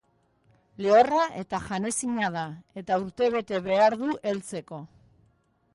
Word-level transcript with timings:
Lehorra 0.85 1.25
eta 1.41 1.59
janezina 1.65 2.31
da, 2.37 2.47
eta 2.83 2.99
urtebete 3.05 3.61
behar 3.69 3.99
du 4.03 4.13
heltzeko. 4.31 4.83